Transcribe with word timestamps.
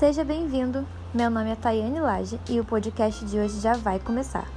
Seja 0.00 0.24
bem-vindo. 0.24 0.86
Meu 1.12 1.28
nome 1.28 1.50
é 1.50 1.54
Tayane 1.54 2.00
Lage 2.00 2.40
e 2.48 2.58
o 2.58 2.64
podcast 2.64 3.22
de 3.26 3.38
hoje 3.38 3.60
já 3.60 3.74
vai 3.74 3.98
começar. 4.00 4.50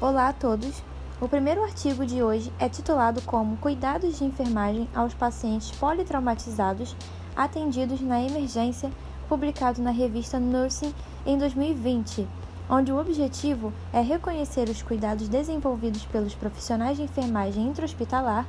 Olá 0.00 0.26
a 0.26 0.32
todos. 0.32 0.82
O 1.20 1.28
primeiro 1.28 1.62
artigo 1.62 2.04
de 2.04 2.20
hoje 2.20 2.52
é 2.58 2.68
titulado 2.68 3.22
como 3.22 3.58
Cuidados 3.58 4.18
de 4.18 4.24
enfermagem 4.24 4.88
aos 4.92 5.14
pacientes 5.14 5.70
politraumatizados 5.70 6.96
atendidos 7.36 8.00
na 8.00 8.20
emergência, 8.20 8.90
publicado 9.28 9.80
na 9.80 9.92
revista 9.92 10.40
Nursing 10.40 10.92
em 11.24 11.38
2020, 11.38 12.26
onde 12.68 12.90
o 12.90 12.98
objetivo 12.98 13.72
é 13.92 14.00
reconhecer 14.00 14.68
os 14.68 14.82
cuidados 14.82 15.28
desenvolvidos 15.28 16.04
pelos 16.06 16.34
profissionais 16.34 16.96
de 16.96 17.04
enfermagem 17.04 17.68
intra-hospitalar 17.68 18.44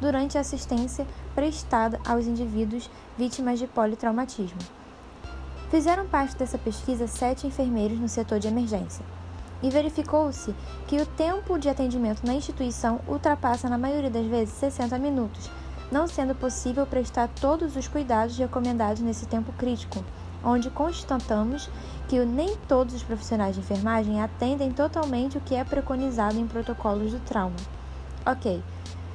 durante 0.00 0.38
a 0.38 0.40
assistência 0.40 1.06
prestada 1.34 2.00
aos 2.06 2.26
indivíduos 2.26 2.90
vítimas 3.16 3.58
de 3.58 3.66
politraumatismo. 3.66 4.58
Fizeram 5.70 6.06
parte 6.06 6.36
dessa 6.36 6.58
pesquisa 6.58 7.06
sete 7.06 7.46
enfermeiros 7.46 7.98
no 7.98 8.08
setor 8.08 8.38
de 8.38 8.48
emergência. 8.48 9.04
E 9.62 9.70
verificou-se 9.70 10.54
que 10.86 11.00
o 11.00 11.06
tempo 11.06 11.58
de 11.58 11.68
atendimento 11.68 12.26
na 12.26 12.34
instituição 12.34 13.00
ultrapassa, 13.06 13.68
na 13.68 13.78
maioria 13.78 14.10
das 14.10 14.26
vezes, 14.26 14.54
60 14.54 14.98
minutos, 14.98 15.50
não 15.92 16.06
sendo 16.06 16.34
possível 16.34 16.86
prestar 16.86 17.28
todos 17.28 17.76
os 17.76 17.86
cuidados 17.86 18.36
recomendados 18.38 19.02
nesse 19.02 19.26
tempo 19.26 19.52
crítico, 19.52 20.02
onde 20.42 20.70
constatamos 20.70 21.68
que 22.08 22.24
nem 22.24 22.56
todos 22.66 22.94
os 22.94 23.02
profissionais 23.02 23.54
de 23.54 23.60
enfermagem 23.60 24.20
atendem 24.20 24.72
totalmente 24.72 25.36
o 25.36 25.40
que 25.40 25.54
é 25.54 25.62
preconizado 25.62 26.38
em 26.38 26.46
protocolos 26.46 27.12
do 27.12 27.20
trauma. 27.20 27.56
Ok, 28.24 28.62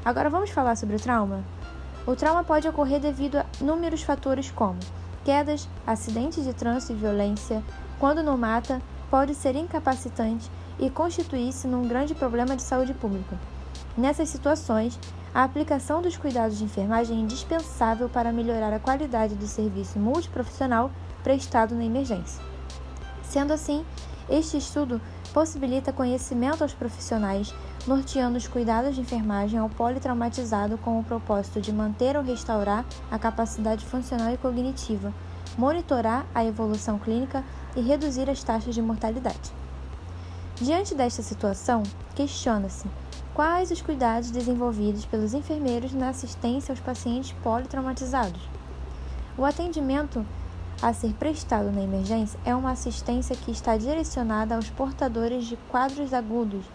Agora 0.05 0.29
vamos 0.29 0.51
falar 0.51 0.75
sobre 0.75 0.97
o 0.97 0.99
trauma? 0.99 1.43
O 2.07 2.15
trauma 2.15 2.43
pode 2.43 2.67
ocorrer 2.67 2.99
devido 2.99 3.37
a 3.37 3.45
inúmeros 3.59 4.03
fatores 4.03 4.51
como 4.51 4.77
quedas, 5.23 5.67
acidentes 5.87 6.43
de 6.43 6.53
trânsito 6.53 6.93
e 6.93 6.95
violência, 6.95 7.63
quando 7.99 8.21
não 8.21 8.37
mata, 8.37 8.79
pode 9.09 9.33
ser 9.33 9.55
incapacitante 9.55 10.49
e 10.77 10.87
constituir-se 10.87 11.67
num 11.67 11.87
grande 11.87 12.13
problema 12.13 12.55
de 12.55 12.61
saúde 12.61 12.93
pública. 12.93 13.39
Nessas 13.97 14.29
situações, 14.29 14.99
a 15.33 15.43
aplicação 15.43 16.01
dos 16.01 16.15
cuidados 16.15 16.59
de 16.59 16.63
enfermagem 16.63 17.17
é 17.17 17.21
indispensável 17.21 18.07
para 18.07 18.31
melhorar 18.31 18.71
a 18.71 18.79
qualidade 18.79 19.33
do 19.33 19.47
serviço 19.47 19.97
multiprofissional 19.97 20.91
prestado 21.23 21.73
na 21.73 21.83
emergência. 21.83 22.43
Sendo 23.23 23.51
assim, 23.51 23.83
este 24.29 24.57
estudo 24.57 25.01
possibilita 25.33 25.91
conhecimento 25.91 26.61
aos 26.61 26.73
profissionais, 26.73 27.53
norteando 27.87 28.37
os 28.37 28.47
cuidados 28.47 28.95
de 28.95 29.01
enfermagem 29.01 29.59
ao 29.59 29.69
politraumatizado 29.69 30.77
com 30.77 30.99
o 30.99 31.03
propósito 31.03 31.61
de 31.61 31.71
manter 31.71 32.17
ou 32.17 32.23
restaurar 32.23 32.83
a 33.11 33.19
capacidade 33.19 33.85
funcional 33.85 34.33
e 34.33 34.37
cognitiva, 34.37 35.13
monitorar 35.57 36.25
a 36.33 36.43
evolução 36.43 36.97
clínica 36.97 37.43
e 37.75 37.81
reduzir 37.81 38.29
as 38.29 38.43
taxas 38.43 38.73
de 38.73 38.81
mortalidade. 38.81 39.53
Diante 40.55 40.95
desta 40.95 41.21
situação, 41.21 41.83
questiona-se 42.15 42.87
quais 43.33 43.69
os 43.69 43.81
cuidados 43.81 44.31
desenvolvidos 44.31 45.05
pelos 45.05 45.33
enfermeiros 45.33 45.93
na 45.93 46.09
assistência 46.09 46.71
aos 46.71 46.79
pacientes 46.79 47.35
politraumatizados. 47.43 48.41
O 49.37 49.43
atendimento 49.43 50.25
a 50.81 50.93
ser 50.93 51.13
prestado 51.13 51.71
na 51.71 51.81
emergência 51.81 52.39
é 52.45 52.55
uma 52.55 52.71
assistência 52.71 53.35
que 53.35 53.51
está 53.51 53.77
direcionada 53.77 54.55
aos 54.55 54.69
portadores 54.69 55.45
de 55.45 55.57
quadros 55.69 56.13
agudos 56.13 56.65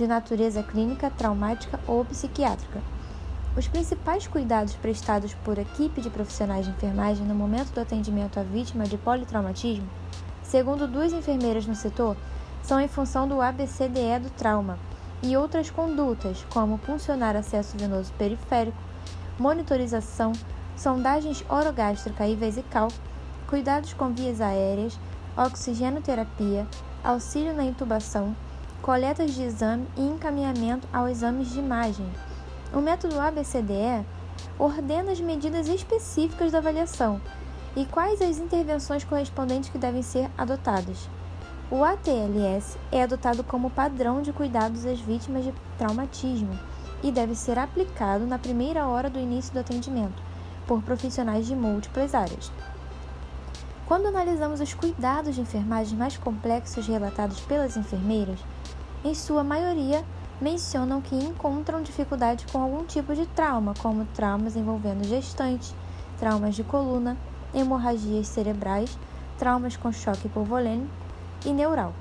de 0.00 0.06
natureza 0.06 0.62
clínica, 0.62 1.10
traumática 1.10 1.78
ou 1.86 2.02
psiquiátrica. 2.06 2.80
Os 3.54 3.68
principais 3.68 4.26
cuidados 4.26 4.74
prestados 4.74 5.34
por 5.44 5.58
equipe 5.58 6.00
de 6.00 6.08
profissionais 6.08 6.64
de 6.64 6.72
enfermagem 6.72 7.26
no 7.26 7.34
momento 7.34 7.74
do 7.74 7.80
atendimento 7.80 8.40
à 8.40 8.42
vítima 8.42 8.84
de 8.84 8.96
politraumatismo, 8.96 9.86
segundo 10.42 10.88
duas 10.88 11.12
enfermeiras 11.12 11.66
no 11.66 11.74
setor, 11.74 12.16
são 12.62 12.80
em 12.80 12.88
função 12.88 13.28
do 13.28 13.42
ABCDE 13.42 14.20
do 14.22 14.30
trauma 14.30 14.78
e 15.22 15.36
outras 15.36 15.68
condutas, 15.68 16.46
como 16.48 16.78
funcionar 16.78 17.36
acesso 17.36 17.76
venoso 17.76 18.10
periférico, 18.16 18.78
monitorização, 19.38 20.32
sondagens 20.76 21.44
orogástrica 21.46 22.26
e 22.26 22.34
vesical, 22.34 22.88
cuidados 23.46 23.92
com 23.92 24.14
vias 24.14 24.40
aéreas, 24.40 24.98
oxigenoterapia, 25.36 26.66
auxílio 27.04 27.52
na 27.52 27.64
intubação, 27.64 28.34
coletas 28.82 29.34
de 29.34 29.42
exame 29.42 29.86
e 29.96 30.02
encaminhamento 30.02 30.88
aos 30.92 31.10
exames 31.10 31.50
de 31.50 31.58
imagem. 31.58 32.06
O 32.72 32.80
método 32.80 33.20
ABCDE 33.20 34.04
ordena 34.58 35.12
as 35.12 35.20
medidas 35.20 35.68
específicas 35.68 36.52
da 36.52 36.58
avaliação 36.58 37.20
e 37.76 37.84
quais 37.84 38.22
as 38.22 38.38
intervenções 38.38 39.04
correspondentes 39.04 39.70
que 39.70 39.78
devem 39.78 40.02
ser 40.02 40.30
adotadas. 40.36 41.08
O 41.70 41.84
ATLS 41.84 42.76
é 42.90 43.02
adotado 43.02 43.44
como 43.44 43.70
padrão 43.70 44.22
de 44.22 44.32
cuidados 44.32 44.86
às 44.86 44.98
vítimas 44.98 45.44
de 45.44 45.54
traumatismo 45.78 46.58
e 47.02 47.12
deve 47.12 47.34
ser 47.34 47.58
aplicado 47.58 48.26
na 48.26 48.38
primeira 48.38 48.86
hora 48.86 49.08
do 49.08 49.18
início 49.18 49.52
do 49.52 49.60
atendimento 49.60 50.20
por 50.66 50.82
profissionais 50.82 51.46
de 51.46 51.54
múltiplas 51.54 52.14
áreas. 52.14 52.50
Quando 53.86 54.06
analisamos 54.06 54.60
os 54.60 54.72
cuidados 54.72 55.34
de 55.34 55.40
enfermagem 55.40 55.98
mais 55.98 56.16
complexos 56.16 56.86
relatados 56.86 57.40
pelas 57.40 57.76
enfermeiras, 57.76 58.38
em 59.04 59.14
sua 59.14 59.42
maioria 59.42 60.04
mencionam 60.40 61.00
que 61.00 61.14
encontram 61.14 61.82
dificuldade 61.82 62.46
com 62.50 62.58
algum 62.60 62.84
tipo 62.84 63.14
de 63.14 63.26
trauma, 63.26 63.74
como 63.78 64.06
traumas 64.14 64.56
envolvendo 64.56 65.04
gestante, 65.04 65.74
traumas 66.18 66.54
de 66.54 66.64
coluna, 66.64 67.16
hemorragias 67.54 68.28
cerebrais, 68.28 68.98
traumas 69.38 69.76
com 69.76 69.92
choque 69.92 70.26
hipovolêmico 70.26 70.90
e 71.44 71.50
neural. 71.50 71.92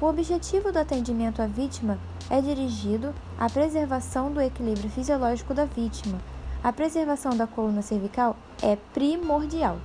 O 0.00 0.06
objetivo 0.06 0.70
do 0.70 0.78
atendimento 0.78 1.40
à 1.40 1.46
vítima 1.46 1.98
é 2.28 2.40
dirigido 2.40 3.14
à 3.38 3.48
preservação 3.48 4.30
do 4.30 4.40
equilíbrio 4.40 4.90
fisiológico 4.90 5.54
da 5.54 5.64
vítima. 5.64 6.18
A 6.62 6.72
preservação 6.72 7.36
da 7.36 7.46
coluna 7.46 7.80
cervical 7.80 8.36
é 8.62 8.76
primordial. 8.92 9.78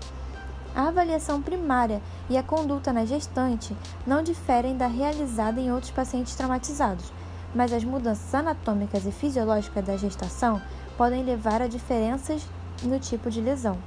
A 0.75 0.87
avaliação 0.87 1.41
primária 1.41 2.01
e 2.31 2.37
a 2.37 2.43
conduta 2.43 2.93
na 2.93 3.03
gestante 3.03 3.75
não 4.07 4.23
diferem 4.23 4.77
da 4.77 4.87
realizada 4.87 5.59
em 5.59 5.69
outros 5.69 5.91
pacientes 5.91 6.33
traumatizados, 6.33 7.11
mas 7.53 7.73
as 7.73 7.83
mudanças 7.83 8.33
anatômicas 8.33 9.05
e 9.05 9.11
fisiológicas 9.11 9.83
da 9.83 9.97
gestação 9.97 10.61
podem 10.97 11.25
levar 11.25 11.61
a 11.61 11.67
diferenças 11.67 12.47
no 12.83 12.97
tipo 12.99 13.29
de 13.29 13.41
lesão. 13.41 13.77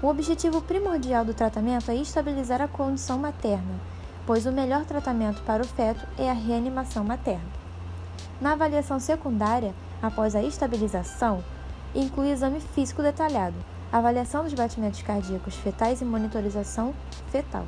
O 0.00 0.06
objetivo 0.06 0.62
primordial 0.62 1.24
do 1.24 1.34
tratamento 1.34 1.90
é 1.90 1.96
estabilizar 1.96 2.62
a 2.62 2.68
condição 2.68 3.18
materna, 3.18 3.80
pois 4.24 4.46
o 4.46 4.52
melhor 4.52 4.84
tratamento 4.84 5.42
para 5.42 5.64
o 5.64 5.66
feto 5.66 6.06
é 6.16 6.30
a 6.30 6.34
reanimação 6.34 7.02
materna. 7.02 7.50
Na 8.40 8.52
avaliação 8.52 9.00
secundária, 9.00 9.74
após 10.00 10.36
a 10.36 10.42
estabilização, 10.42 11.42
inclui 11.96 12.30
exame 12.30 12.60
físico 12.60 13.02
detalhado, 13.02 13.56
avaliação 13.92 14.44
dos 14.44 14.54
batimentos 14.54 15.02
cardíacos 15.02 15.54
fetais 15.56 16.00
e 16.00 16.04
monitorização 16.04 16.94
fetal. 17.30 17.66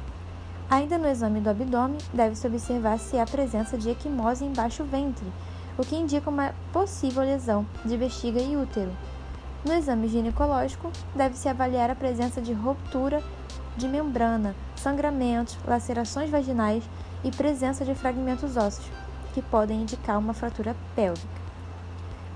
Ainda 0.71 0.97
no 0.97 1.09
exame 1.09 1.41
do 1.41 1.51
abdômen, 1.51 1.99
deve-se 2.15 2.47
observar 2.47 2.99
se 2.99 3.19
há 3.19 3.27
presença 3.27 3.77
de 3.77 3.91
equimose 3.91 4.45
em 4.45 4.53
baixo 4.53 4.85
ventre, 4.85 5.27
o 5.77 5.83
que 5.83 5.97
indica 5.97 6.31
uma 6.31 6.55
possível 6.73 7.23
lesão 7.23 7.67
de 7.85 7.97
bexiga 7.97 8.41
e 8.41 8.57
útero. 8.57 8.91
No 9.65 9.75
exame 9.75 10.09
ginecológico, 10.09 10.91
deve-se 11.15 11.49
avaliar 11.49 11.91
a 11.91 11.95
presença 11.95 12.41
de 12.41 12.53
ruptura 12.53 13.23
de 13.77 13.89
membrana, 13.89 14.55
sangramentos, 14.77 15.59
lacerações 15.67 16.31
vaginais 16.31 16.83
e 17.25 17.31
presença 17.31 17.85
de 17.85 17.95
fragmentos 17.95 18.57
ósseos, 18.57 18.91
que 19.33 19.43
podem 19.43 19.83
indicar 19.83 20.19
uma 20.19 20.35
fratura 20.35 20.77
pélvica. 20.95 21.43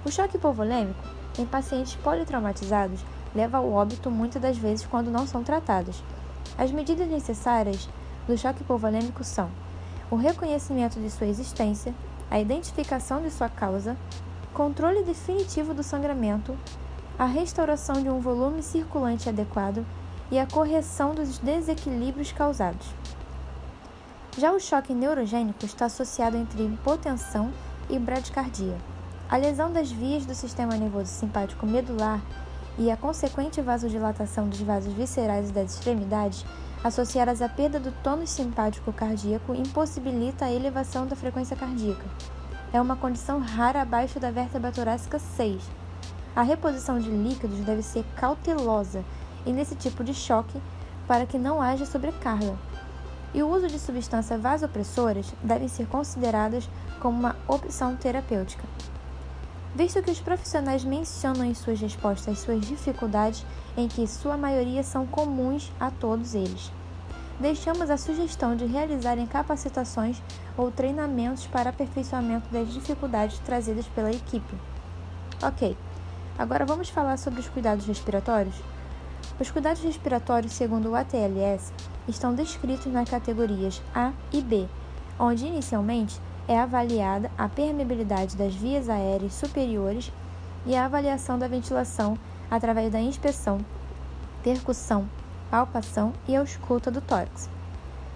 O 0.05 0.11
choque 0.11 0.37
hipovolêmico 0.37 1.03
em 1.39 1.45
pacientes 1.45 1.95
politraumatizados 1.97 3.01
leva 3.37 3.59
ao 3.59 3.71
óbito 3.71 4.11
muitas 4.11 4.41
das 4.41 4.57
vezes 4.57 4.87
quando 4.87 5.11
não 5.11 5.27
são 5.27 5.45
tratadas. 5.45 6.03
As 6.57 6.73
medidas 6.73 7.07
necessárias 7.07 7.89
do 8.27 8.37
choque 8.37 8.63
hipovolêmico 8.63 9.23
são 9.23 9.51
o 10.11 10.17
reconhecimento 10.17 10.99
de 10.99 11.11
sua 11.11 11.27
existência, 11.27 11.95
a 12.31 12.41
identificação 12.41 13.21
de 13.21 13.31
sua 13.31 13.49
causa, 13.49 13.97
controle 14.55 15.03
definitivo 15.03 15.75
do 15.75 15.83
sangramento, 15.83 16.57
a 17.19 17.27
restauração 17.27 18.03
de 18.03 18.09
um 18.09 18.21
volume 18.21 18.63
circulante 18.63 19.29
adequado 19.29 19.85
e 20.31 20.39
a 20.39 20.47
correção 20.47 21.15
dos 21.15 21.39
desequilíbrios 21.39 22.33
causados. 22.33 22.87
Já 24.39 24.53
o 24.53 24.61
choque 24.61 24.95
neurogênico 24.95 25.65
está 25.65 25.87
associado 25.87 26.37
entre 26.37 26.63
hipotensão 26.63 27.51
e 27.89 27.99
bradicardia. 27.99 28.77
A 29.29 29.37
lesão 29.37 29.73
das 29.73 29.91
vias 29.91 30.25
do 30.25 30.35
sistema 30.35 30.77
nervoso 30.77 31.11
simpático 31.11 31.67
medular 31.67 32.21
e 32.79 32.91
a 32.91 32.97
consequente 32.97 33.61
vasodilatação 33.61 34.49
dos 34.49 34.61
vasos 34.61 34.93
viscerais 34.93 35.51
e 35.51 35.53
das 35.53 35.75
extremidades, 35.75 36.45
associadas 36.85 37.41
à 37.41 37.49
perda 37.49 37.81
do 37.81 37.91
tônus 38.03 38.31
simpático 38.31 38.93
cardíaco, 38.93 39.55
impossibilita 39.55 40.45
a 40.45 40.53
elevação 40.53 41.07
da 41.07 41.17
frequência 41.17 41.57
cardíaca. 41.57 42.05
É 42.73 42.81
uma 42.81 42.97
condição 42.97 43.41
rara 43.41 43.83
abaixo 43.83 44.21
da 44.21 44.31
vértebra 44.31 44.71
torácica 44.71 45.19
6. 45.19 45.63
A 46.35 46.43
reposição 46.43 46.99
de 46.99 47.09
líquidos 47.09 47.61
deve 47.61 47.83
ser 47.83 48.05
cautelosa 48.17 49.03
e 49.47 49.53
nesse 49.53 49.75
tipo 49.75 50.05
de 50.05 50.13
choque 50.13 50.61
para 51.07 51.25
que 51.25 51.39
não 51.39 51.63
haja 51.63 51.87
sobrecarga. 51.87 52.55
E 53.33 53.43
o 53.43 53.49
uso 53.49 53.69
de 53.69 53.79
substâncias 53.79 54.41
vasopressoras 54.41 55.33
deve 55.43 55.69
ser 55.69 55.87
consideradas 55.87 56.69
como 57.01 57.19
uma 57.19 57.37
opção 57.49 57.97
terapêutica. 57.97 58.65
Visto 59.77 60.03
que 60.03 60.11
os 60.11 60.21
profissionais 60.21 60.83
mencionam 60.85 61.45
em 61.45 61.53
suas 61.53 61.79
respostas 61.79 62.39
suas 62.39 62.65
dificuldades, 62.67 63.45
em 63.77 63.87
que 63.87 64.07
sua 64.07 64.35
maioria 64.35 64.83
são 64.83 65.07
comuns 65.07 65.71
a 65.79 65.91
todos 65.91 66.35
eles, 66.35 66.73
deixamos 67.39 67.91
a 67.91 67.99
sugestão 67.99 68.57
de 68.57 68.65
realizarem 68.65 69.27
capacitações 69.27 70.17
ou 70.57 70.71
treinamentos 70.71 71.47
para 71.47 71.69
aperfeiçoamento 71.69 72.49
das 72.51 72.73
dificuldades 72.73 73.39
trazidas 73.41 73.87
pela 73.89 74.11
equipe. 74.11 74.55
Ok, 75.43 75.77
agora 76.39 76.65
vamos 76.65 76.89
falar 76.89 77.19
sobre 77.19 77.41
os 77.41 77.49
cuidados 77.51 77.85
respiratórios? 77.85 78.55
Os 79.39 79.51
cuidados 79.51 79.83
respiratórios, 79.83 80.55
segundo 80.55 80.89
o 80.89 80.95
ATLS, 80.95 81.71
estão 82.09 82.35
descritos 82.35 82.91
nas 82.91 83.11
categorias 83.11 83.83
A 83.95 84.15
e 84.33 84.41
B, 84.41 84.67
onde 85.19 85.45
inicialmente 85.45 86.19
é 86.49 86.59
avaliada 86.59 87.31
a 87.37 87.49
permeabilidade 87.49 88.37
das 88.37 88.55
vias 88.55 88.89
aéreas 88.89 89.35
superiores 89.35 90.13
e 90.65 90.75
a 90.75 90.85
avaliação 90.85 91.39
da 91.39 91.49
ventilação 91.49 92.19
através 92.51 92.93
da 92.93 93.01
inspeção, 93.01 93.59
percussão, 94.43 95.09
palpação 95.51 96.13
e 96.29 96.37
ausculta 96.37 96.91
do 96.91 97.01
tórax. 97.01 97.49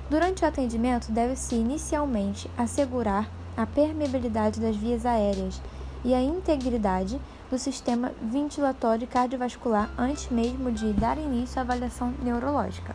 Durante 0.08 0.44
o 0.44 0.46
atendimento, 0.46 1.12
deve-se 1.12 1.54
inicialmente 1.54 2.50
assegurar 2.56 3.28
a 3.56 3.66
permeabilidade 3.66 4.60
das 4.60 4.76
vias 4.76 5.06
aéreas 5.06 5.60
e 6.04 6.14
a 6.14 6.22
integridade 6.22 7.20
do 7.50 7.58
sistema 7.58 8.12
ventilatório 8.22 9.06
cardiovascular 9.06 9.90
antes 9.98 10.28
mesmo 10.30 10.70
de 10.72 10.92
dar 10.92 11.18
início 11.18 11.58
à 11.58 11.62
avaliação 11.62 12.14
neurológica. 12.22 12.94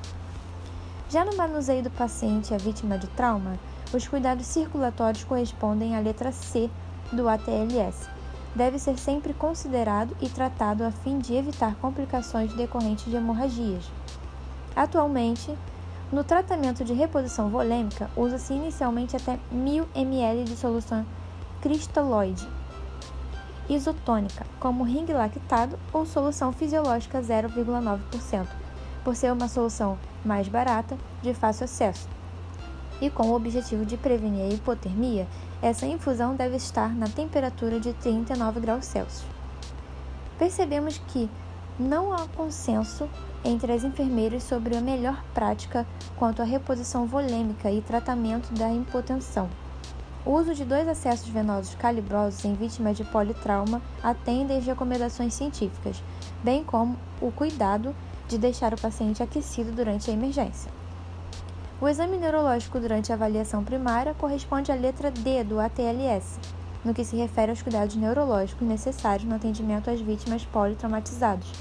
Já 1.09 1.23
no 1.23 1.35
manuseio 1.37 1.83
do 1.83 1.91
paciente 1.91 2.53
a 2.53 2.57
vítima 2.57 2.97
de 2.97 3.07
trauma, 3.07 3.59
os 3.95 4.07
cuidados 4.07 4.45
circulatórios 4.45 5.23
correspondem 5.23 5.95
à 5.95 5.99
letra 5.99 6.31
C 6.31 6.69
do 7.11 7.29
ATLS. 7.29 8.09
Deve 8.53 8.77
ser 8.79 8.97
sempre 8.97 9.33
considerado 9.33 10.15
e 10.21 10.29
tratado 10.29 10.83
a 10.83 10.91
fim 10.91 11.19
de 11.19 11.33
evitar 11.33 11.75
complicações 11.75 12.53
decorrentes 12.53 13.05
de 13.05 13.15
hemorragias. 13.15 13.89
Atualmente, 14.75 15.53
no 16.11 16.23
tratamento 16.23 16.83
de 16.83 16.93
reposição 16.93 17.49
volêmica, 17.49 18.09
usa-se 18.15 18.53
inicialmente 18.53 19.15
até 19.15 19.39
1000 19.51 19.87
ml 19.95 20.43
de 20.43 20.55
solução 20.55 21.05
cristalloide, 21.61 22.47
isotônica, 23.69 24.45
como 24.59 24.83
ring 24.83 25.05
lactado 25.11 25.79
ou 25.91 26.05
solução 26.05 26.51
fisiológica 26.51 27.21
0,9%, 27.21 28.47
por 29.03 29.15
ser 29.15 29.31
uma 29.31 29.47
solução 29.47 29.97
mais 30.23 30.47
barata, 30.47 30.97
de 31.21 31.33
fácil 31.33 31.65
acesso. 31.65 32.14
E 33.01 33.09
com 33.09 33.27
o 33.29 33.35
objetivo 33.35 33.85
de 33.85 33.97
prevenir 33.97 34.45
a 34.45 34.53
hipotermia, 34.53 35.27
essa 35.61 35.85
infusão 35.85 36.35
deve 36.35 36.55
estar 36.55 36.95
na 36.95 37.07
temperatura 37.07 37.79
de 37.79 37.93
39 37.93 38.59
graus 38.59 38.85
Celsius. 38.85 39.25
Percebemos 40.37 40.97
que 41.07 41.29
não 41.79 42.13
há 42.13 42.25
consenso 42.35 43.09
entre 43.43 43.71
as 43.71 43.83
enfermeiras 43.83 44.43
sobre 44.43 44.75
a 44.75 44.81
melhor 44.81 45.23
prática 45.33 45.85
quanto 46.17 46.41
à 46.41 46.45
reposição 46.45 47.05
volêmica 47.05 47.69
e 47.69 47.81
tratamento 47.81 48.53
da 48.53 48.71
hipotensão. 48.71 49.49
O 50.25 50.31
uso 50.31 50.55
de 50.55 50.65
dois 50.65 50.87
acessos 50.87 51.27
venosos 51.27 51.75
calibrosos 51.75 52.43
em 52.43 52.55
vítimas 52.55 52.97
de 52.97 53.03
politrauma 53.03 53.81
atendem 54.01 54.57
às 54.57 54.65
recomendações 54.65 55.35
científicas, 55.35 56.01
bem 56.43 56.63
como 56.63 56.97
o 57.21 57.31
cuidado 57.31 57.95
de 58.27 58.37
deixar 58.37 58.73
o 58.73 58.81
paciente 58.81 59.21
aquecido 59.21 59.71
durante 59.71 60.09
a 60.09 60.13
emergência. 60.13 60.71
O 61.81 61.89
exame 61.89 62.17
neurológico 62.17 62.79
durante 62.79 63.11
a 63.11 63.15
avaliação 63.15 63.61
primária 63.61 64.13
corresponde 64.13 64.71
à 64.71 64.75
letra 64.75 65.11
D 65.11 65.43
do 65.43 65.59
ATLS, 65.59 66.39
no 66.85 66.93
que 66.93 67.03
se 67.03 67.17
refere 67.17 67.51
aos 67.51 67.61
cuidados 67.61 67.97
neurológicos 67.97 68.65
necessários 68.65 69.27
no 69.27 69.35
atendimento 69.35 69.89
às 69.89 69.99
vítimas 69.99 70.45
politraumatizadas. 70.45 71.51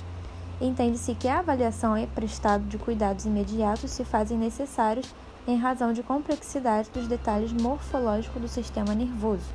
Entende-se 0.61 1.17
que 1.17 1.27
a 1.27 1.41
avaliação 1.41 1.99
e 1.99 2.07
prestado 2.07 2.65
de 2.65 2.79
cuidados 2.79 3.25
imediatos 3.25 3.91
se 3.91 4.05
fazem 4.05 4.39
necessários 4.39 5.13
em 5.49 5.57
razão 5.57 5.93
de 5.93 6.03
complexidade 6.03 6.91
dos 6.91 7.09
detalhes 7.09 7.53
morfológicos 7.53 8.41
do 8.41 8.49
sistema 8.49 8.95
nervoso. 8.95 9.53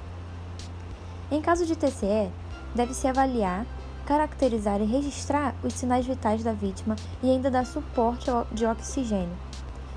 Em 1.31 1.39
caso 1.41 1.65
de 1.65 1.75
TCE, 1.75 2.29
deve-se 2.75 3.07
avaliar, 3.07 3.65
caracterizar 4.05 4.81
e 4.81 4.85
registrar 4.85 5.55
os 5.63 5.73
sinais 5.73 6.05
vitais 6.05 6.43
da 6.43 6.51
vítima 6.51 6.97
e 7.23 7.29
ainda 7.29 7.49
dar 7.49 7.65
suporte 7.65 8.25
de 8.51 8.65
oxigênio, 8.65 9.37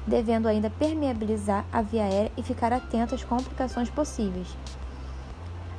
devendo 0.07 0.49
ainda 0.49 0.71
permeabilizar 0.71 1.65
a 1.73 1.83
via 1.83 2.05
aérea 2.05 2.33
e 2.37 2.43
ficar 2.43 2.73
atento 2.73 3.15
às 3.15 3.25
complicações 3.25 3.89
possíveis. 3.89 4.49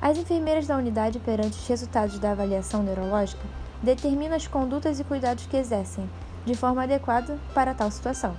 As 0.02 0.18
enfermeiras 0.18 0.68
da 0.68 0.78
unidade, 0.78 1.20
perante 1.20 1.58
os 1.58 1.68
resultados 1.68 2.20
da 2.20 2.32
avaliação 2.32 2.84
neurológica, 2.84 3.44
determinam 3.82 4.36
as 4.36 4.48
condutas 4.48 5.00
e 5.00 5.04
cuidados 5.04 5.46
que 5.46 5.58
exercem, 5.58 6.10
de 6.46 6.56
forma 6.56 6.84
adequada 6.84 7.38
para 7.54 7.74
tal 7.74 7.90
situação. 7.90 8.36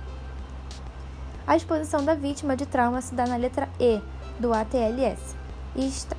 A 1.47 1.55
exposição 1.55 2.03
da 2.03 2.15
vítima 2.15 2.55
de 2.55 2.65
trauma 2.65 3.01
se 3.01 3.13
dá 3.13 3.25
na 3.27 3.35
letra 3.35 3.69
E 3.79 4.01
do 4.39 4.53
ATLS, 4.53 5.35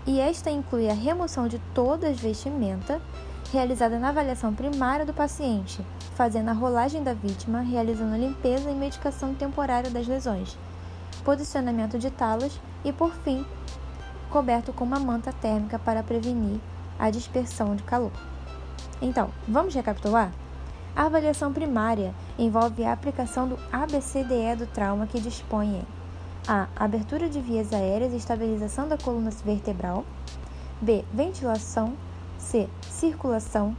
e 0.06 0.20
esta 0.20 0.50
inclui 0.50 0.88
a 0.88 0.94
remoção 0.94 1.48
de 1.48 1.58
todas 1.74 2.10
as 2.10 2.20
vestimentas 2.20 3.00
realizada 3.52 3.98
na 3.98 4.08
avaliação 4.08 4.54
primária 4.54 5.06
do 5.06 5.12
paciente, 5.12 5.84
fazendo 6.14 6.48
a 6.48 6.52
rolagem 6.52 7.02
da 7.02 7.14
vítima, 7.14 7.60
realizando 7.60 8.14
a 8.14 8.19
limpeza 8.19 8.70
e 8.70 8.75
medicação 8.75 9.34
temporária 9.34 9.90
das 9.90 10.06
lesões, 10.06 10.56
posicionamento 11.25 11.98
de 11.98 12.10
talas 12.10 12.60
e, 12.84 12.93
por 12.93 13.12
fim, 13.12 13.44
coberto 14.31 14.72
com 14.72 14.84
uma 14.84 14.98
manta 14.98 15.32
térmica 15.32 15.78
para 15.78 16.02
prevenir 16.02 16.60
a 16.98 17.10
dispersão 17.10 17.76
de 17.76 17.82
calor. 17.82 18.12
Então, 19.00 19.31
vamos 19.46 19.75
recapitular? 19.75 20.32
A 20.94 21.04
avaliação 21.04 21.52
primária 21.52 22.14
envolve 22.38 22.84
a 22.84 22.92
aplicação 22.92 23.46
do 23.46 23.58
ABCDE 23.70 24.56
do 24.56 24.66
trauma 24.66 25.06
que 25.06 25.20
dispõe 25.20 25.76
em 25.76 25.87
a. 26.49 26.69
Abertura 26.76 27.28
de 27.28 27.40
vias 27.40 27.72
aéreas 27.72 28.12
e 28.12 28.16
estabilização 28.16 28.88
da 28.88 28.96
coluna 28.96 29.31
vertebral. 29.44 30.04
B. 30.80 31.04
Ventilação. 31.12 31.94
C. 32.46 32.68
Circulação. 32.82 33.76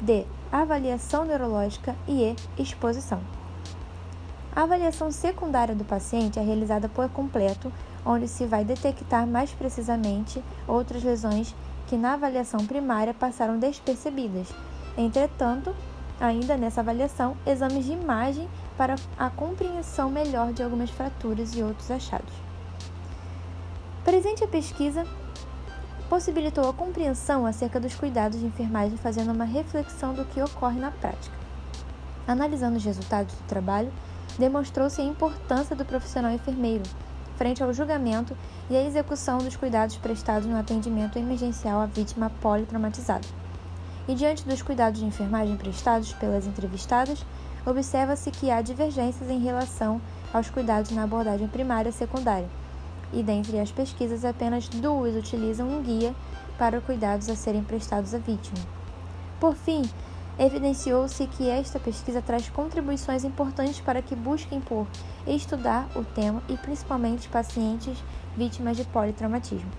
D. 0.00 0.26
Avaliação 0.50 1.24
neurológica. 1.24 1.94
E 2.06 2.24
E. 2.24 2.36
Exposição. 2.60 3.20
A 4.54 4.62
avaliação 4.62 5.12
secundária 5.12 5.74
do 5.74 5.84
paciente 5.84 6.38
é 6.38 6.42
realizada 6.42 6.88
por 6.88 7.08
completo, 7.10 7.72
onde 8.04 8.26
se 8.26 8.44
vai 8.44 8.64
detectar 8.64 9.24
mais 9.24 9.52
precisamente 9.52 10.42
outras 10.66 11.04
lesões 11.04 11.54
que 11.86 11.96
na 11.96 12.14
avaliação 12.14 12.66
primária 12.66 13.14
passaram 13.14 13.56
despercebidas. 13.56 14.48
Entretanto, 14.96 15.72
ainda 16.20 16.56
nessa 16.56 16.80
avaliação, 16.80 17.36
exames 17.46 17.84
de 17.84 17.92
imagem 17.92 18.48
para 18.76 18.96
a 19.16 19.30
compreensão 19.30 20.10
melhor 20.10 20.52
de 20.52 20.62
algumas 20.62 20.90
fraturas 20.90 21.54
e 21.54 21.62
outros 21.62 21.88
achados. 21.88 22.34
Presente 24.04 24.42
a 24.42 24.48
pesquisa 24.48 25.06
possibilitou 26.08 26.68
a 26.68 26.72
compreensão 26.72 27.44
acerca 27.44 27.78
dos 27.78 27.94
cuidados 27.94 28.38
de 28.38 28.46
enfermagem, 28.46 28.96
fazendo 28.96 29.32
uma 29.32 29.44
reflexão 29.44 30.14
do 30.14 30.24
que 30.24 30.42
ocorre 30.42 30.80
na 30.80 30.90
prática. 30.90 31.36
Analisando 32.26 32.76
os 32.76 32.84
resultados 32.84 33.34
do 33.34 33.46
trabalho, 33.46 33.92
demonstrou-se 34.38 35.00
a 35.00 35.04
importância 35.04 35.74
do 35.74 35.84
profissional 35.84 36.32
enfermeiro 36.32 36.84
frente 37.36 37.62
ao 37.62 37.72
julgamento 37.72 38.36
e 38.68 38.76
à 38.76 38.84
execução 38.84 39.38
dos 39.38 39.54
cuidados 39.54 39.96
prestados 39.96 40.48
no 40.48 40.58
atendimento 40.58 41.16
emergencial 41.18 41.80
à 41.80 41.86
vítima 41.86 42.32
politraumatizada 42.40 43.24
e 44.08 44.14
diante 44.14 44.44
dos 44.48 44.62
cuidados 44.62 44.98
de 44.98 45.06
enfermagem 45.06 45.56
prestados 45.56 46.14
pelas 46.14 46.46
entrevistadas, 46.46 47.24
observa-se 47.66 48.30
que 48.30 48.50
há 48.50 48.62
divergências 48.62 49.28
em 49.28 49.38
relação 49.38 50.00
aos 50.32 50.48
cuidados 50.48 50.90
na 50.92 51.02
abordagem 51.02 51.46
primária 51.46 51.90
e 51.90 51.92
secundária, 51.92 52.48
e 53.12 53.22
dentre 53.22 53.58
as 53.58 53.70
pesquisas 53.70 54.24
apenas 54.24 54.68
duas 54.68 55.14
utilizam 55.14 55.68
um 55.68 55.82
guia 55.82 56.14
para 56.58 56.80
cuidados 56.80 57.28
a 57.28 57.36
serem 57.36 57.62
prestados 57.62 58.14
à 58.14 58.18
vítima. 58.18 58.58
Por 59.40 59.54
fim, 59.54 59.82
evidenciou-se 60.38 61.26
que 61.26 61.48
esta 61.48 61.78
pesquisa 61.78 62.20
traz 62.20 62.48
contribuições 62.48 63.24
importantes 63.24 63.80
para 63.80 64.02
que 64.02 64.14
busquem 64.14 64.60
por 64.60 64.86
estudar 65.26 65.88
o 65.94 66.04
tema 66.04 66.42
e 66.48 66.56
principalmente 66.56 67.28
pacientes 67.28 67.98
vítimas 68.36 68.76
de 68.76 68.84
politraumatismo. 68.84 69.70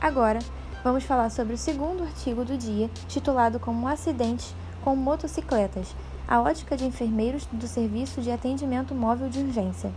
Agora, 0.00 0.38
vamos 0.84 1.04
falar 1.04 1.30
sobre 1.30 1.54
o 1.54 1.58
segundo 1.58 2.02
artigo 2.02 2.44
do 2.44 2.56
dia, 2.56 2.90
titulado 3.08 3.58
como 3.58 3.88
Acidentes 3.88 4.54
com 4.84 4.94
motocicletas, 4.94 5.94
a 6.28 6.40
ótica 6.40 6.76
de 6.76 6.84
enfermeiros 6.84 7.46
do 7.52 7.66
Serviço 7.66 8.20
de 8.20 8.30
Atendimento 8.30 8.94
Móvel 8.94 9.28
de 9.28 9.40
Urgência. 9.40 9.92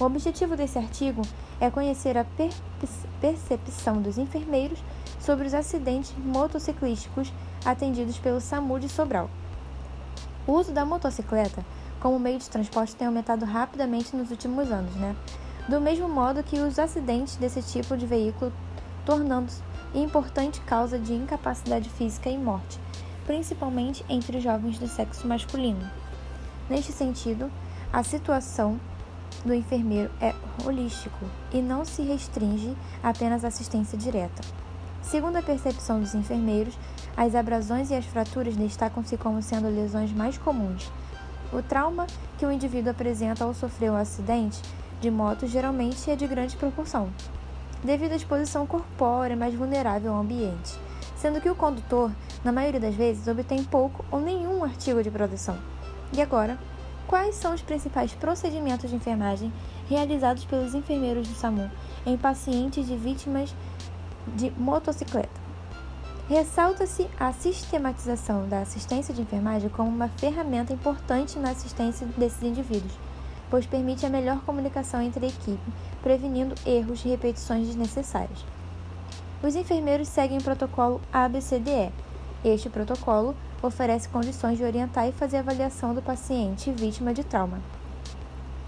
O 0.00 0.04
objetivo 0.04 0.56
desse 0.56 0.78
artigo 0.78 1.20
é 1.60 1.70
conhecer 1.70 2.16
a 2.16 2.24
percepção 3.20 4.00
dos 4.00 4.16
enfermeiros 4.16 4.82
sobre 5.20 5.46
os 5.46 5.52
acidentes 5.52 6.14
motociclísticos 6.16 7.30
atendidos 7.66 8.16
pelo 8.16 8.40
SAMU 8.40 8.80
de 8.80 8.88
Sobral. 8.88 9.28
O 10.46 10.54
uso 10.54 10.72
da 10.72 10.86
motocicleta 10.86 11.62
como 12.00 12.18
meio 12.18 12.38
de 12.38 12.48
transporte 12.48 12.96
tem 12.96 13.06
aumentado 13.06 13.44
rapidamente 13.44 14.16
nos 14.16 14.30
últimos 14.30 14.72
anos, 14.72 14.94
né? 14.94 15.14
Do 15.68 15.78
mesmo 15.78 16.08
modo 16.08 16.42
que 16.42 16.58
os 16.58 16.78
acidentes 16.78 17.36
desse 17.36 17.60
tipo 17.60 17.94
de 17.94 18.06
veículo 18.06 18.50
tornando-se 19.04 19.62
importante 19.94 20.62
causa 20.62 20.98
de 20.98 21.12
incapacidade 21.12 21.90
física 21.90 22.30
e 22.30 22.38
morte, 22.38 22.80
principalmente 23.26 24.02
entre 24.08 24.40
jovens 24.40 24.78
do 24.78 24.88
sexo 24.88 25.28
masculino. 25.28 25.90
Neste 26.70 26.90
sentido, 26.90 27.50
a 27.92 28.02
situação 28.02 28.80
do 29.44 29.54
enfermeiro 29.54 30.10
é 30.20 30.34
holístico 30.64 31.24
e 31.52 31.60
não 31.60 31.84
se 31.84 32.02
restringe 32.02 32.76
apenas 33.02 33.44
à 33.44 33.48
assistência 33.48 33.96
direta. 33.96 34.42
Segundo 35.02 35.36
a 35.36 35.42
percepção 35.42 36.00
dos 36.00 36.14
enfermeiros, 36.14 36.78
as 37.16 37.34
abrasões 37.34 37.90
e 37.90 37.94
as 37.94 38.04
fraturas 38.04 38.54
destacam-se 38.54 39.16
como 39.16 39.42
sendo 39.42 39.68
lesões 39.68 40.12
mais 40.12 40.36
comuns. 40.38 40.90
O 41.52 41.62
trauma 41.62 42.06
que 42.38 42.46
o 42.46 42.52
indivíduo 42.52 42.92
apresenta 42.92 43.44
ao 43.44 43.54
sofrer 43.54 43.90
um 43.90 43.96
acidente 43.96 44.60
de 45.00 45.10
moto 45.10 45.46
geralmente 45.46 46.10
é 46.10 46.14
de 46.14 46.26
grande 46.26 46.56
proporção, 46.56 47.08
devido 47.82 48.12
à 48.12 48.16
exposição 48.16 48.66
corpórea 48.66 49.34
mais 49.34 49.54
vulnerável 49.54 50.12
ao 50.12 50.20
ambiente, 50.20 50.78
sendo 51.16 51.40
que 51.40 51.48
o 51.48 51.54
condutor, 51.54 52.10
na 52.44 52.52
maioria 52.52 52.78
das 52.78 52.94
vezes, 52.94 53.26
obtém 53.26 53.64
pouco 53.64 54.04
ou 54.10 54.20
nenhum 54.20 54.62
artigo 54.62 55.02
de 55.02 55.10
proteção. 55.10 55.58
E 56.12 56.20
agora, 56.20 56.58
quais 57.10 57.34
são 57.34 57.52
os 57.52 57.60
principais 57.60 58.12
procedimentos 58.12 58.88
de 58.88 58.94
enfermagem 58.94 59.52
realizados 59.88 60.44
pelos 60.44 60.76
enfermeiros 60.76 61.26
do 61.26 61.34
SAMU 61.34 61.68
em 62.06 62.16
pacientes 62.16 62.86
de 62.86 62.94
vítimas 62.96 63.52
de 64.36 64.52
motocicleta? 64.52 65.40
Ressalta-se 66.28 67.08
a 67.18 67.32
sistematização 67.32 68.48
da 68.48 68.60
assistência 68.60 69.12
de 69.12 69.22
enfermagem 69.22 69.68
como 69.70 69.88
uma 69.88 70.06
ferramenta 70.06 70.72
importante 70.72 71.36
na 71.36 71.50
assistência 71.50 72.06
desses 72.16 72.44
indivíduos, 72.44 72.96
pois 73.50 73.66
permite 73.66 74.06
a 74.06 74.08
melhor 74.08 74.40
comunicação 74.42 75.02
entre 75.02 75.26
a 75.26 75.28
equipe, 75.28 75.72
prevenindo 76.00 76.54
erros 76.64 77.04
e 77.04 77.08
repetições 77.08 77.66
desnecessárias. 77.66 78.46
Os 79.42 79.56
enfermeiros 79.56 80.06
seguem 80.06 80.38
o 80.38 80.44
protocolo 80.44 81.00
ABCDE. 81.12 81.90
Este 82.44 82.70
protocolo 82.70 83.34
oferece 83.62 84.08
condições 84.08 84.58
de 84.58 84.64
orientar 84.64 85.08
e 85.08 85.12
fazer 85.12 85.38
avaliação 85.38 85.94
do 85.94 86.02
paciente 86.02 86.72
vítima 86.72 87.12
de 87.12 87.24
trauma. 87.24 87.60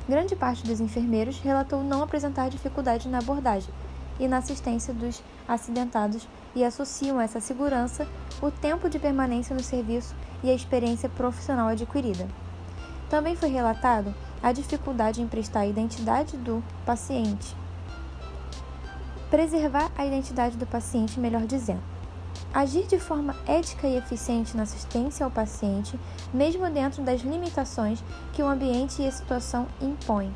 Grande 0.08 0.34
parte 0.34 0.64
dos 0.64 0.80
enfermeiros 0.80 1.38
relatou 1.38 1.82
não 1.82 2.02
apresentar 2.02 2.50
dificuldade 2.50 3.08
na 3.08 3.18
abordagem 3.18 3.72
e 4.18 4.28
na 4.28 4.38
assistência 4.38 4.92
dos 4.92 5.22
acidentados 5.48 6.26
e 6.54 6.64
associam 6.64 7.20
essa 7.20 7.40
segurança 7.40 8.06
o 8.40 8.50
tempo 8.50 8.88
de 8.88 8.98
permanência 8.98 9.54
no 9.54 9.62
serviço 9.62 10.14
e 10.42 10.50
a 10.50 10.54
experiência 10.54 11.08
profissional 11.08 11.68
adquirida. 11.68 12.28
Também 13.08 13.36
foi 13.36 13.50
relatado 13.50 14.14
a 14.42 14.52
dificuldade 14.52 15.22
em 15.22 15.28
prestar 15.28 15.60
a 15.60 15.66
identidade 15.66 16.36
do 16.36 16.62
paciente. 16.84 17.56
Preservar 19.30 19.90
a 19.96 20.04
identidade 20.04 20.56
do 20.56 20.66
paciente, 20.66 21.20
melhor 21.20 21.42
dizendo. 21.42 21.91
Agir 22.54 22.86
de 22.86 22.98
forma 22.98 23.34
ética 23.46 23.88
e 23.88 23.96
eficiente 23.96 24.54
na 24.54 24.64
assistência 24.64 25.24
ao 25.24 25.30
paciente, 25.30 25.98
mesmo 26.34 26.68
dentro 26.68 27.02
das 27.02 27.22
limitações 27.22 28.04
que 28.34 28.42
o 28.42 28.46
ambiente 28.46 29.00
e 29.00 29.06
a 29.06 29.10
situação 29.10 29.66
impõem, 29.80 30.30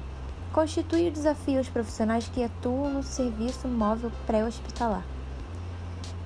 constitui 0.51 1.09
o 1.09 1.11
desafio 1.11 1.59
aos 1.59 1.69
profissionais 1.69 2.27
que 2.27 2.43
atuam 2.43 2.91
no 2.91 3.03
serviço 3.03 3.69
móvel 3.69 4.11
pré-hospitalar. 4.27 5.05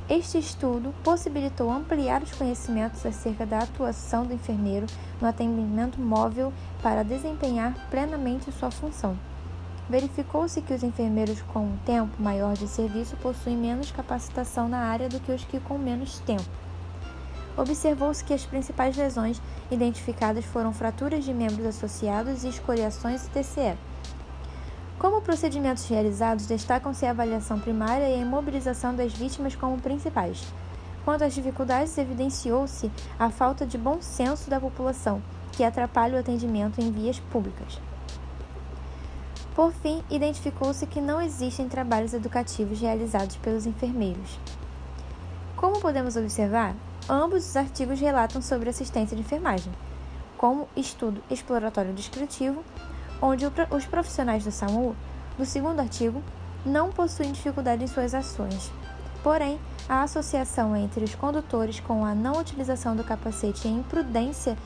Este 0.09 0.38
estudo 0.38 0.94
possibilitou 1.02 1.68
ampliar 1.73 2.23
os 2.23 2.30
conhecimentos 2.32 3.04
acerca 3.04 3.44
da 3.44 3.59
atuação 3.59 4.25
do 4.25 4.35
enfermeiro 4.35 4.87
no 5.20 5.26
atendimento 5.26 6.00
móvel 6.00 6.52
para 6.80 7.02
desempenhar 7.02 7.75
plenamente 7.90 8.52
sua 8.52 8.70
função. 8.70 9.16
Verificou-se 9.90 10.62
que 10.62 10.73
os 10.73 10.85
enfermeiros 10.85 11.42
com 11.52 11.64
um 11.64 11.76
tempo 11.85 12.23
maior 12.23 12.54
de 12.54 12.68
serviço 12.68 13.16
possuem 13.16 13.56
menos 13.56 13.90
capacitação 13.90 14.68
na 14.68 14.78
área 14.78 15.09
do 15.09 15.18
que 15.18 15.32
os 15.32 15.44
que 15.44 15.59
com 15.59 15.76
menos 15.76 16.20
tempo. 16.20 16.44
Observou-se 17.56 18.23
que 18.23 18.32
as 18.32 18.47
principais 18.47 18.97
lesões 18.97 19.42
identificadas 19.68 20.44
foram 20.44 20.73
fraturas 20.73 21.25
de 21.25 21.35
membros 21.35 21.66
associados 21.66 22.44
e 22.44 22.49
escoriações 22.50 23.26
e 23.26 23.30
TCE. 23.30 23.76
Como 24.97 25.23
procedimentos 25.23 25.88
realizados, 25.88 26.47
destacam-se 26.47 27.04
a 27.04 27.11
avaliação 27.11 27.59
primária 27.59 28.09
e 28.09 28.14
a 28.14 28.18
imobilização 28.18 28.94
das 28.94 29.12
vítimas 29.12 29.56
como 29.56 29.80
principais. 29.80 30.47
Quanto 31.04 31.25
às 31.25 31.35
dificuldades, 31.35 31.99
evidenciou-se 31.99 32.92
a 33.18 33.28
falta 33.28 33.66
de 33.66 33.76
bom 33.76 34.00
senso 34.00 34.49
da 34.49 34.61
população, 34.61 35.20
que 35.50 35.64
atrapalha 35.64 36.16
o 36.16 36.20
atendimento 36.20 36.80
em 36.80 36.92
vias 36.92 37.18
públicas. 37.18 37.89
Por 39.54 39.73
fim, 39.73 40.02
identificou-se 40.09 40.87
que 40.87 41.00
não 41.00 41.21
existem 41.21 41.69
trabalhos 41.69 42.14
educativos 42.14 42.80
realizados 42.80 43.37
pelos 43.37 43.66
enfermeiros. 43.66 44.38
Como 45.57 45.80
podemos 45.80 46.16
observar, 46.16 46.75
ambos 47.09 47.49
os 47.49 47.57
artigos 47.57 48.00
relatam 48.00 48.40
sobre 48.40 48.71
assistência 48.71 49.16
de 49.16 49.23
enfermagem, 49.23 49.73
como 50.38 50.69
estudo 50.76 51.23
exploratório 51.30 51.92
descritivo 51.92 52.64
onde 53.21 53.45
os 53.71 53.87
profissionais 53.87 54.45
do 54.45 54.50
SAMU, 54.50 54.97
no 55.38 55.45
segundo 55.45 55.80
artigo, 55.80 56.23
não 56.64 56.90
possuem 56.90 57.33
dificuldade 57.33 57.85
em 57.85 57.87
suas 57.87 58.14
ações. 58.14 58.71
Porém, 59.23 59.61
a 59.88 60.02
associação 60.02 60.75
entre 60.75 61.04
os 61.04 61.14
condutores 61.14 61.80
com 61.80 62.04
a 62.04 62.14
não 62.14 62.38
utilização 62.38 62.97
do 62.97 63.04
capacete 63.04 63.69
e 63.69 63.71
imprudência 63.71 64.57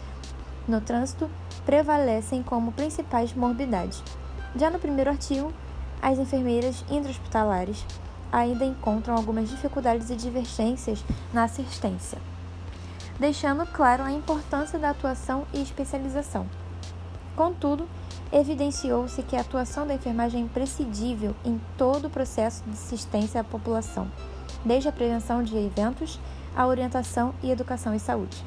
no 0.69 0.81
trânsito 0.81 1.29
prevalecem 1.67 2.43
como 2.43 2.73
principais 2.73 3.35
morbidades. 3.35 4.03
Já 4.57 4.71
no 4.71 4.79
primeiro 4.79 5.11
artigo, 5.11 5.53
as 6.01 6.19
enfermeiras 6.19 6.85
intra-hospitalares 6.89 7.85
ainda 8.31 8.65
encontram 8.65 9.17
algumas 9.17 9.49
dificuldades 9.49 10.11
e 10.11 10.17
divergências 10.17 11.05
na 11.33 11.45
assistência, 11.45 12.19
deixando 13.19 13.67
claro 13.67 14.03
a 14.03 14.13
importância 14.13 14.79
da 14.79 14.91
atuação 14.91 15.47
e 15.53 15.63
especialização. 15.63 16.47
Contudo, 17.37 17.89
evidenciou-se 18.33 19.23
que 19.23 19.37
a 19.37 19.41
atuação 19.41 19.87
da 19.87 19.95
enfermagem 19.95 20.41
é 20.41 20.45
imprescindível 20.45 21.35
em 21.45 21.61
todo 21.77 22.07
o 22.07 22.11
processo 22.11 22.63
de 22.65 22.73
assistência 22.73 23.41
à 23.41 23.45
população, 23.45 24.11
desde 24.65 24.89
a 24.89 24.93
prevenção 24.93 25.43
de 25.43 25.57
eventos, 25.57 26.19
a 26.57 26.67
orientação 26.67 27.35
e 27.43 27.51
educação 27.51 27.95
em 27.95 27.99
saúde. 27.99 28.45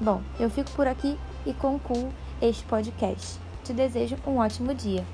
Bom, 0.00 0.22
eu 0.38 0.48
fico 0.48 0.70
por 0.70 0.86
aqui 0.86 1.18
e 1.44 1.52
concluo 1.52 2.10
este 2.40 2.64
podcast. 2.64 3.38
Te 3.62 3.74
desejo 3.74 4.16
um 4.26 4.38
ótimo 4.38 4.74
dia. 4.74 5.04